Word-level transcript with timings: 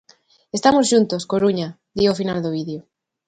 "Estamos 0.57 0.85
xuntos, 0.91 1.27
Coruña", 1.31 1.69
di 1.97 2.03
ao 2.07 2.17
final 2.21 2.39
do 2.41 2.53
vídeo. 2.57 2.79